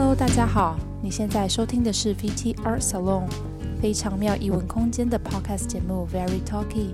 [0.00, 3.24] Hello，大家好，你现在收听的是 VT Art Salon
[3.82, 6.90] 非常妙异文空间的 Podcast 节目 Very Talky，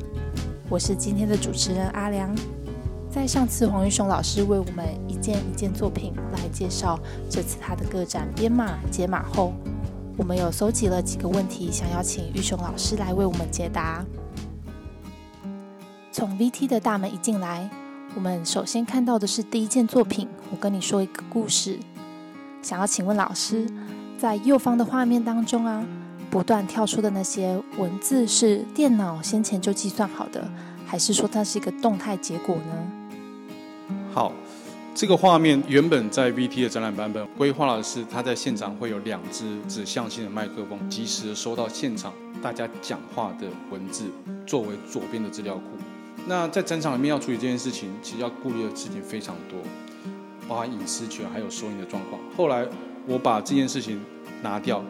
[0.70, 2.34] 我是今天的主持人阿良。
[3.10, 6.98] 在上次黄玉雄老师为我们一件一件作品来介绍
[7.28, 9.52] 这次他的个展编码解码后，
[10.16, 14.02] 我们有搜集了几个问题，想要请玉雄老师来为我们解答。
[16.10, 17.68] 从 VT 的大门一进来，
[18.14, 20.26] 我们首先看到的是第一件作品。
[20.50, 21.78] 我跟你说一个故事，
[22.64, 23.66] 想要请问老师，
[24.16, 25.84] 在右方的画面当中啊，
[26.30, 30.42] 不断跳出的那些文字是电脑先前就计算好的，
[30.86, 32.90] 还是说它是一个动态结果呢？
[34.14, 34.32] 好，
[34.94, 44.06] 这个画面原本在 VT 的展览版本规划的是，它在现场会有两只指向性的麦克风，及时的收到现场大家讲话的文字，
[44.46, 45.62] 作为左边的资料库。
[46.26, 49.58] 那在展场里面要处理这件事情，其实要顾虑的事情非常多，
[50.48, 52.20] 包含隐私权还有收音的状况。
[52.36, 52.66] 后来
[53.06, 54.00] 我把这件事情
[54.42, 54.82] 拿掉，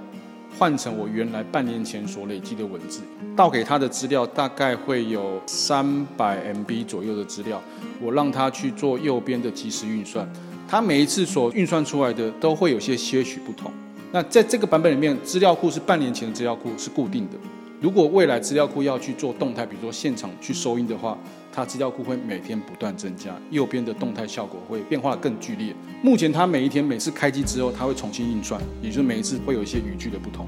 [0.58, 3.00] 换成我原来半年前所累积的文字，
[3.36, 7.60] 倒给他的资料大概会有三百 MB 左右的资料，
[8.00, 10.28] 我让他去做右边的即时运算，
[10.68, 13.70] 他每一次所运算出来的都会有些些许不同。
[14.12, 17.38] 那在这个版本里面，资料库是半年前的资料库是固定的。
[17.80, 21.18] 如果未来资料库要去做动态，比如说现场去收音的话，
[21.52, 25.74] 它资料库会每天不断增加，右边的动态效果会变化更剧烈。
[26.02, 30.46] 目前它每一天每次开机之后，它会重新运算，也就是每一次会有一些语句的不同。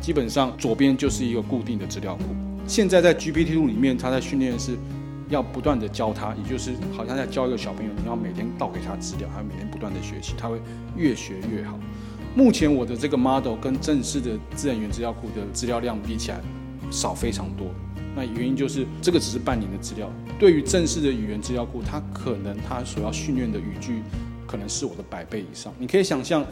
[0.00, 2.24] 基本上左边就是一个固定的资料库。
[2.66, 4.76] 现在在 GPT-2 里面，它在训练是
[5.30, 10.60] 要不断的教它，也就是好像在教一个小朋友，你要每天倒给他资料，他每天不断的学习，他会
[10.96, 11.78] 越学越好。
[12.34, 16.40] 目前我的这个 model 跟正式的自然语言资料库的资料量比起来。
[16.94, 17.66] 少非常多，
[18.14, 20.10] 那原因就是这个只是半年的资料。
[20.38, 24.02] 对于正式的语言资料库，它可能它所要训练的语句，
[24.46, 25.74] 可能是我的百倍以上。
[25.78, 26.46] 你可以想象，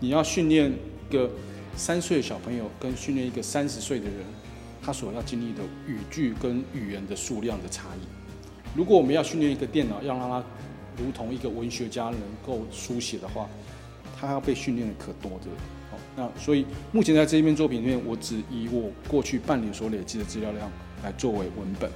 [0.00, 0.72] 你要训练
[1.08, 1.30] 一个
[1.76, 4.16] 三岁的小朋友，跟训练一个三十岁的人，
[4.82, 8.76] 他所要经历的语句跟语言的数量的差异。
[8.76, 10.42] 如果我们要训练一个电脑，要让它
[10.96, 13.48] 如同一个文学家能够书写的话，
[14.18, 15.46] 它要被训练的可多的。
[16.16, 20.70] 那所以目前在这一篇作品里面，我只以我过去半年所累积的资料量
[21.02, 21.90] 来作为文本。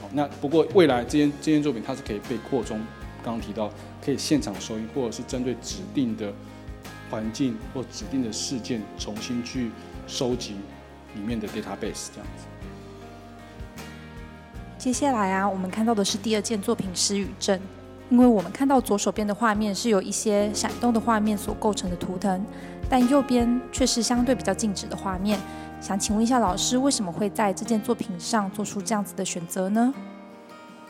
[0.00, 2.78] 好，那不过未来这件这件作品它是可以被扩充，
[3.24, 3.70] 刚刚提到
[4.04, 6.30] 可以现场收音，或者是针对指定的
[7.10, 9.70] 环境或指定的事件重新去
[10.06, 10.56] 收集
[11.14, 12.44] 里面的 database 这样子。
[14.76, 17.58] 接下来啊，我们看到的是第二件作品《失语症》。
[18.08, 22.40] 因为我们看到左手边的画面是由一些闪动的画面所构成的图腾，
[22.88, 25.38] 但右边却是相对比较静止的画面。
[25.80, 29.92] 想请问一下老师，为什么会在这件作品上做出这样子的选择呢？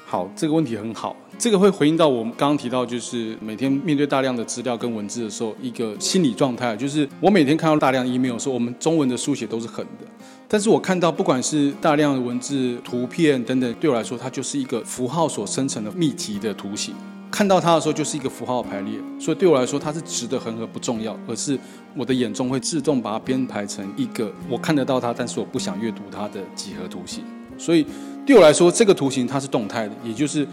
[0.08, 10.06] 好，这个问题很好，这个会回应到我们刚刚提到，就是每天面对大量的资料跟文字的时候，一个心理状态，就是我每天看到大量 email 的时候，我们中文的书写都是横的，
[10.46, 16.94] 但是我看到不管是大量的文字、图片等等，对我来说，它就是一个符号所生成的密集的图形。
[17.36, 21.58] 看到它的时候，就是一个符号排列，所以对我来说，它是直的横和不重要，而是
[21.94, 27.22] 我的眼中会自动把它编排成一个我看得到它，但是我不想阅读它的几何图形。
[27.58, 27.86] 所以
[28.25, 30.48] 对我来说，这个图形它是动态的，也就是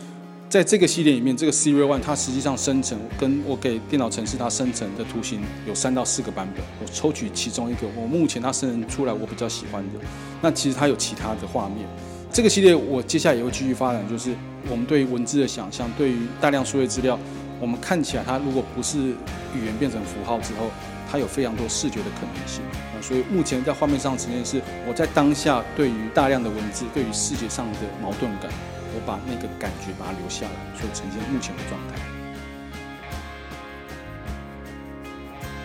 [0.49, 9.99] 在这个系列里面，这个 Serial One 它实际上生成跟我给电脑程式它生成的图形有三到四个版本，我抽取其中一个，我目前它生成出来我比较喜欢的，
[10.41, 11.88] 那其实它有其他的画面。
[12.33, 14.33] 这个系列我接下来也会继续发展，就是
[14.67, 17.17] 我们对于文字的想象，对于大量数位资料，
[17.61, 18.97] 我们看起来它如果不是
[19.53, 20.72] 语言变成符号之后，
[21.11, 22.63] 它有非常多视觉的可能性。
[23.03, 28.49] 所以目前在画面上呈现是我在当下对于大量的文字，对于视觉上的矛盾感，
[28.95, 32.01] 我把那个感觉把它留下来，所以呈现目前的状态。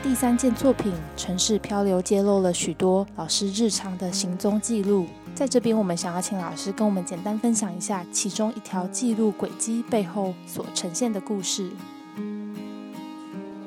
[0.03, 5.07] 第三件作品《城市漂流》揭露了许多老师日常的行踪记录。
[5.39, 11.71] 在这边，我们想要请老师跟我们简单分享一下其中一条记录轨迹背后所呈现的故事。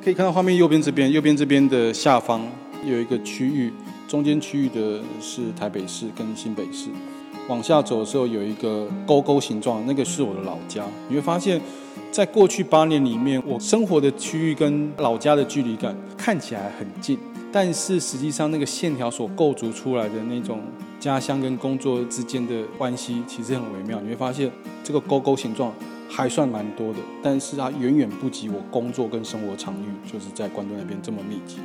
[0.03, 2.45] 可以看到画面右边这边，右边这边的下方
[2.83, 3.71] 有一个区域，
[4.05, 6.89] 中间区域的是台北市跟新北市。
[7.47, 10.83] 往下走的时候有一个勾勾形状，那个是我的老家。
[11.07, 11.61] 你会发现
[12.11, 17.17] 在过去八年里面，我生活的区域跟老家的距离感看起来很近，
[17.51, 20.59] 但是实际上那个线条所构筑出来的那种。
[21.01, 24.51] 家乡跟工作之间的关系其实很微妙，你会发现
[24.83, 25.73] 这个勾勾形状
[26.07, 31.57] 还算蛮多的，但是它远远不及我工作跟生活场域就是在关东那边这么密集。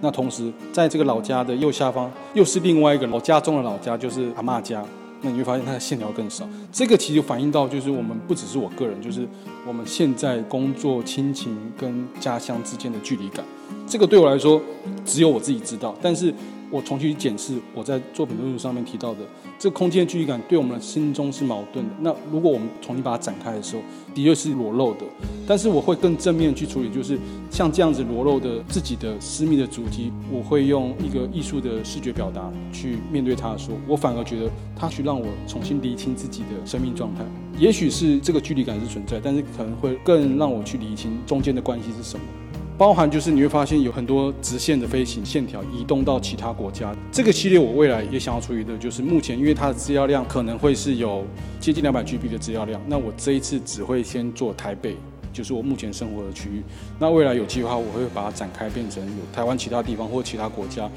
[0.00, 4.84] 那同时在这个老家的右下方，又是另外一个老家中的老家，就是阿妈家。
[5.22, 6.48] 那你会发现它的线条更少。
[6.72, 9.26] 这个其实反映到就是我们不只是我个人，就是
[9.66, 13.44] 我们现在工作、亲情跟家乡之间的距离感。
[13.86, 14.60] 这个对我来说，
[15.04, 15.94] 只有我自己知道。
[16.00, 16.32] 但是
[16.70, 19.20] 我重新检视我在作品论述上面提到的
[19.58, 21.94] 这个空间距离感，对我们的心中是矛盾的。
[22.00, 23.82] 那如果我们重新把它展开的时候，
[24.14, 25.00] 的确是裸露的。
[25.46, 27.18] 但是我会更正面去处理，就是
[27.50, 33.56] 像这样子裸露的自己的私密的主题，我会用一个艺术的视觉表达去面对它。
[33.56, 37.24] 说我反而觉得它去让我重新理清自己的生命状态。
[37.58, 42.24] 也许是这个距离感是存在，但是可能会更让我去理清中间的关系是什么。
[42.80, 46.96] 包含就是你会发现有很多直线的飞行线条移动到其他国家。
[47.12, 51.22] 这个系列我未来也想要处理的就是目前因为它的资料量可能会是有
[51.60, 54.96] 接近两百 GB 的资料量，那我这一次只会先做台北，
[55.30, 56.62] 就是我目前生活的区域。
[56.98, 60.88] 那未来有计划我会把它展开变成有台湾其他地方或其他国家，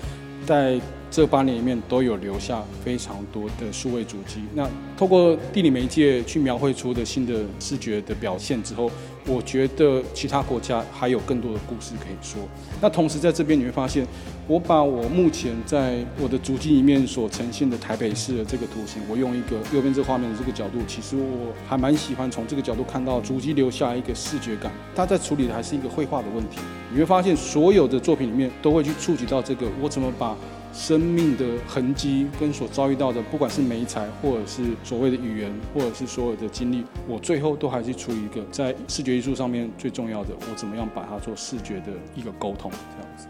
[0.45, 0.79] 在
[1.15, 4.41] 这八年里面都有留下非常多的数位主机。
[4.55, 4.67] 那
[4.97, 8.89] 透过地理媒介去描绘出的新的视觉的表现之后。
[9.25, 12.41] 我觉得其他国家还有更多的故事可以说。
[12.81, 14.05] 那同时在这边你会发现，
[14.49, 24.69] 我把我目前在我的主机里面所呈现的台北市的这个图形，我用一个右边这画面的这个角度，其实我还蛮喜欢从这个角度看到主机留下一个视觉感。
[24.93, 26.59] 它在处理的还是一个绘画的问题。
[26.91, 30.35] 你会发现所有的作品里面都会去触及到这个，我怎么把。
[30.73, 43.27] 生命的痕迹跟所遭遇到的，不管是美材，或者是所谓的语言，或者是所有的经历，我最后都还是出于一个在视觉艺术上面最重要的，我怎么样把它做视觉的一个沟通，这样子。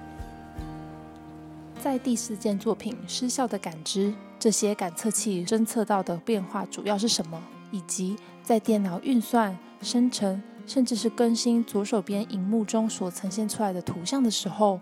[1.81, 4.07] 在第四件作品《失效的感知》，
[4.39, 7.37] 这些感测器侦测到的变化主要是什么？
[7.71, 14.79] 以及在电脑运算、生成，甚至是更新左手边荧幕中所呈现出来的图像的时候。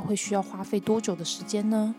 [0.00, 1.94] 会需要花费多久的时间呢？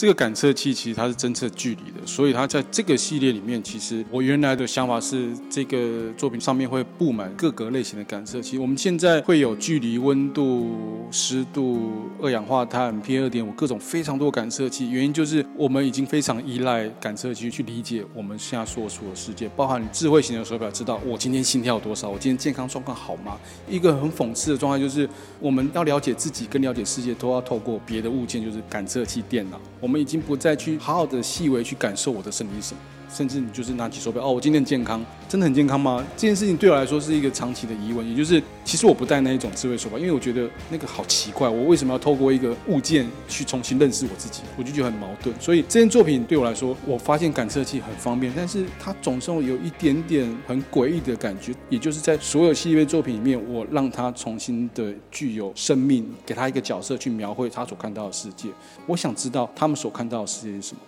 [0.00, 8.56] 这个感测器其实它是侦测距离的，所以它在这个系列里面，其实我原来的想法是，这个作品上面会布满各个类型的感测器。
[8.56, 10.74] 我们现在会有距离、温度、
[11.10, 14.88] 湿度、二氧化碳、P 二点五各种非常多感测器。
[14.88, 23.36] 原因就是我们已经非常依赖感测器去理解我们现在所处的世界，包含智慧型的手表，知道我今天心跳多少，我今天健康状况好吗？
[23.68, 25.06] 一个很讽刺的状态就是，
[25.38, 29.60] 我们要了解自己跟了解世界，都要透过别的物件，就是感测器、电脑。
[29.78, 32.99] 我我们已经不再去好好的细微去感受我的身体是什么。
[33.12, 36.04] 甚至你就是拿起手表哦，我今天健康，真的很健康吗？
[36.16, 38.08] 这件事情对我来说是一个长期的疑问。
[38.08, 41.48] 也就是，其实我不戴那一种智慧手表，因为我觉得那个好奇怪。
[41.48, 44.42] 我为什么要透过一个物件去重新认识我自己？
[44.56, 45.34] 我就觉得很矛盾。
[45.40, 51.52] 所以这件作品对我来说，我发现感测器很方便，但是它总是有一点点很诡异的感觉。
[51.68, 58.48] 也就是在所有系列作品里面，我让它重新的具有生命，给它一个角色去描绘它所看到的世界。
[58.86, 60.80] 我想知道他们所看到的世界是什么。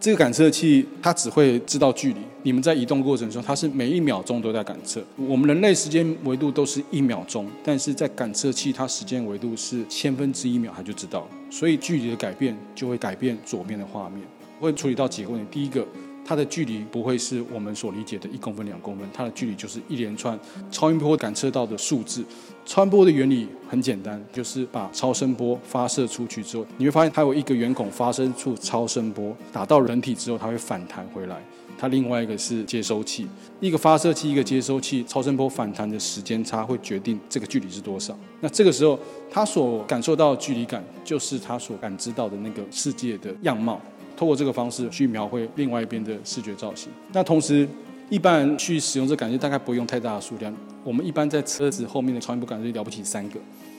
[0.00, 5.02] 这个感测器它只会知道距离，你们在移动过程中，它是每一秒钟都在感测。
[5.16, 11.28] 我们人类时间维度都是一秒钟，但是在感测器它时间维度是千分之一秒，它就知道。
[11.50, 14.22] 所以距离的改变就会改变左面的画面，
[14.60, 15.46] 会处理到几个问题。
[15.50, 15.84] 第一个。
[16.28, 20.38] 它的距离不会是我们所理解的一公分、两公分，它的距离就是一连串
[20.70, 22.22] 超音波感测到的数字。
[22.66, 31.42] 超音波的原理很简单，就是把超声波发射出去之后，你会发现它有一个圆孔发生出超声波，打到人体之后，它会反弹回来。
[31.78, 33.26] 它另外一个是接收器，
[33.60, 38.14] 一个发射器，一个接收器，超声波反弹的时间差会决定这个距离是多少。
[38.40, 38.98] 那这个时候，
[39.30, 43.80] 它所感受到的距离感，就是它所感知到的那个世界的样貌。
[44.18, 46.90] 透过这个方式去描绘另外一边的视觉造型。
[47.12, 47.68] 那同时，
[48.10, 50.52] 一般人去使用这感觉大概不用太大的数量。
[50.82, 53.38] 我们一般在车子后面的超音波感知了不起三个。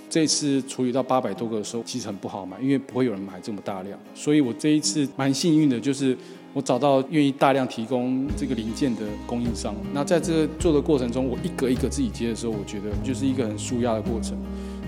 [0.10, 4.00] 这次处理到八百多个的时候，其实很不好买，因为不会有人买这么大量。
[4.15, 6.17] 所以我这一次蛮幸运的，就是
[6.53, 9.75] 我找到愿意大量提供这个零件的供应商。
[9.93, 14.38] 那在这个做的过程中，我一个一个自己接的时候，我觉得就是一个很舒压的过程。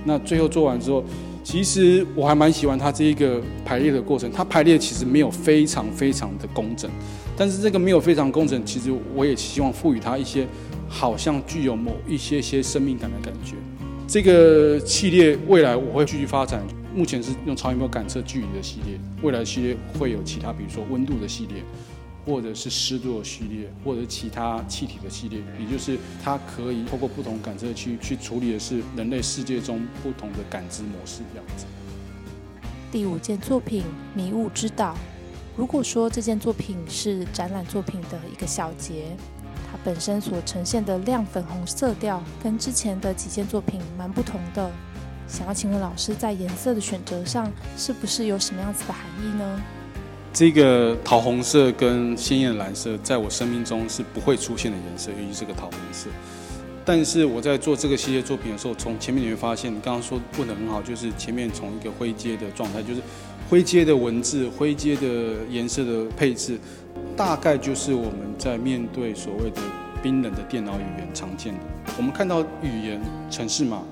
[0.06, 1.04] 那最后做完之后。
[1.44, 6.90] 其实我还蛮喜欢它这一个排列的过程，它排列其实没有非常非常的工整，
[7.36, 10.48] 但是这个没有非常工整，其实我也希望赋予它一些
[10.88, 13.56] 好像具有某一些些生命感的感觉。
[14.08, 16.62] 这个系列未来我会继续发展，
[16.94, 21.64] 目前是用超音波感测距离的系列，未来系列会有其他，比如说温度的系列。
[22.26, 31.66] 或者是湿度的系列，或者其他气体的系列，也就是它可以透过不同感测器去处理的是人类世界中不同的感知模式这样子。
[32.92, 34.94] 第五件作品《迷雾之岛》，
[35.58, 39.16] 如果说这件作品是展览作品的一个小节，
[39.72, 44.70] 它本身所呈现的亮粉红色调跟之前的几件作品蛮不同的。
[45.28, 49.62] 想要请问老师，在颜色的选择上是不是有什么样子的含义呢？
[50.34, 56.08] 这个桃红色跟鲜艳蓝色，在我生命中是不会出现的颜色，尤其是个桃红色。
[56.86, 63.02] 但是我在做这个系列作品的时候，从前面你会发现，你刚刚说问的很好，就是前面从一个灰阶的状态，就是
[63.50, 66.58] 灰阶的文字、灰阶的颜色的配置，
[67.16, 69.62] 大概就是我们在面对所谓的
[70.02, 71.60] 冰冷的电脑语言常见的。
[71.98, 73.84] 我们看到语言程式码。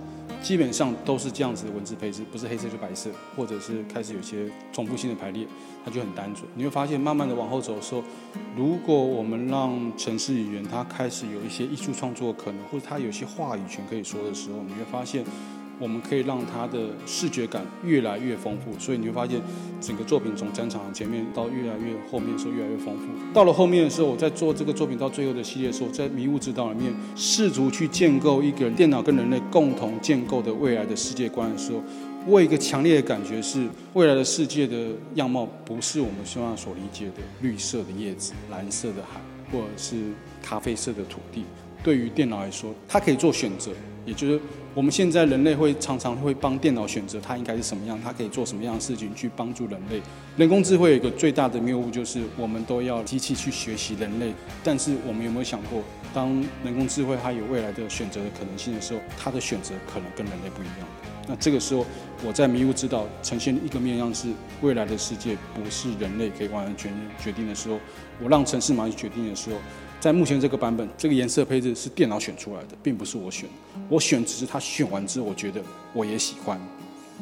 [0.41, 5.46] 基本上都是这样子的文字配置，不是黑色就白色，或者是开始有些重复性的排列，
[5.86, 6.50] 它就很单纯。
[6.55, 8.03] 你会发现，慢慢的往后走的时候，
[8.55, 15.24] 如果我们让城市语言它开始有一些艺术创作可能，或者它有些话语权可以说的时候，你会发现。
[15.79, 19.39] 我们可以让它的视觉感越来越丰富，所以你会发现
[19.79, 23.05] 整个作品从战场前面到越来越后面的时候越来越丰富。
[23.33, 31.81] 到了后面的时候，我在做这个作品到最后的系列的时候，在迷雾指导里面试图去建构一个电脑跟人类共同建构的未来的世界观的时候，
[32.27, 39.95] 我有一个强烈的感觉是，未来的世界的样貌不是我们希望所理解的绿色的叶子、蓝色的海，或者是
[40.43, 41.45] 咖啡色的土地。
[41.81, 43.71] 对于电脑来说，它可以做选择。
[44.09, 44.39] 也就是
[44.73, 50.01] 我们现在人类会常常会帮电脑选择它应该是什么样，它可以做什么样的事情去帮助人类。
[50.35, 56.29] 人工智慧有一个最大的谬误就是我们都要机器去学习人类，但是我们有没有想过，当
[56.63, 60.87] 人工智慧它有未来的选择的可能性的时候，它的选择可能跟人类不一样。
[61.27, 61.85] 那这个时候，
[62.25, 64.29] 我在迷雾之岛呈现一个面向是
[64.63, 66.91] 未来的世界不是人类可以完全
[67.23, 67.77] 决定的时候，
[68.19, 69.57] 我让城市蚂蚁决定的时候。
[70.00, 73.50] 在目前这个版本，这个颜色配置是电脑选出来的，并不是我选。
[73.89, 75.62] 我选只是他选完之后，我觉得
[75.94, 76.58] 我也喜欢。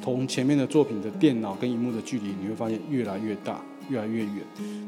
[0.04, 4.36] 从前面的作品的电脑跟荧幕的距离，你会发现越来越大，越来越远。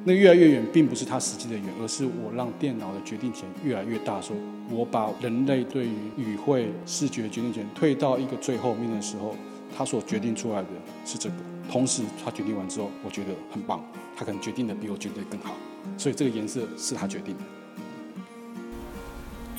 [0.06, 4.22] 那越来越远，并不是它实际的远，而是我让电脑的决定权越来越大。
[4.22, 4.36] 说
[4.70, 9.36] 我把人类对于语汇视觉决定权退到一个最后面的时候，
[9.76, 10.68] 他所决定出来的
[11.06, 11.36] 是这个。
[11.72, 13.84] 同时，他决定完之后，我觉得很棒。
[14.16, 15.56] 他可能决定的比我决定更好，
[15.98, 17.44] 所以这个颜色是他决定的。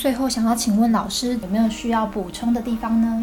[0.01, 3.23] 最后，想要请问老师有没有需要补充的地方呢？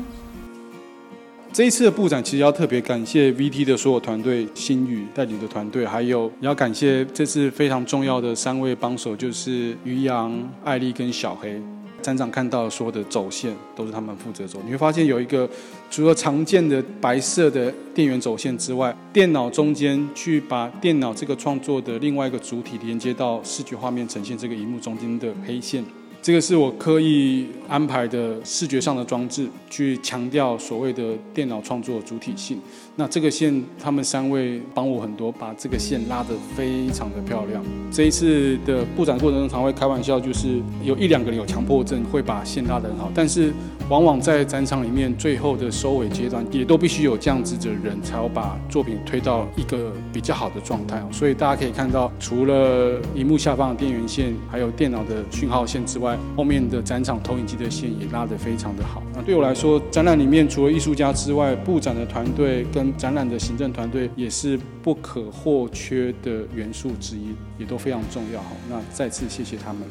[1.52, 10.32] 这一次的布展，其实要特别感谢 VT 的所有团队、新宇带领的团队，还有要感谢这次非常重要的三位帮手，就是于洋、
[10.64, 11.60] 艾丽跟小黑。
[12.00, 14.60] 展场看到所有的走线都是他们负责走。
[14.64, 15.50] 你会发现有一个
[15.90, 25.84] 除了常见的白色的电源走线之外，电脑中间去把电脑这个创作的另外一个主体连接到视觉画面呈现这个荧幕中间的黑线。
[26.28, 32.60] 这个是我刻意安排的视觉上的装置，去强调所谓的电脑创作主体性。
[32.98, 37.64] 那这个线，他们三位帮我很多，把这个线拉得非常的漂亮。
[37.90, 43.54] 这一次的布展过程中，常会开玩笑，就是有一两个人有强迫症，会把线拉得很好，但是。
[43.90, 59.02] 往往在展场里面最后的收尾阶段，也都必须有这样子的人，才要把作品推到一个比较好的状态所以大家可以看到，除了荧幕下方的电源线，还有电脑的讯号线之外，后面的展场投影机的线也拉得非常的好。
[59.14, 68.42] 那对我来说，展览里面除了艺术家之外，布展的团队跟展览的行政团队也是不可或缺的元素之一，也都非常重要。
[68.42, 69.82] 好，那再次谢谢他们。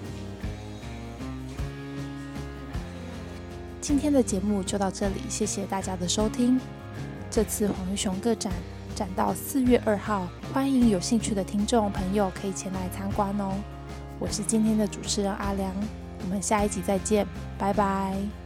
[3.80, 6.59] 今天的节目就到这里，谢谢大家的收听。
[7.30, 8.52] 这次黄玉雄个展
[8.95, 13.52] 展到四月二号，欢迎有兴趣的听众朋友可以前来参观哦。
[14.18, 15.73] 我是今天的主持人阿良，
[16.23, 17.27] 我们下一集再见，
[17.59, 18.46] 拜拜。